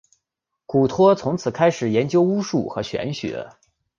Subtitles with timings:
[0.65, 3.47] 古托从此开始研究巫术和玄学。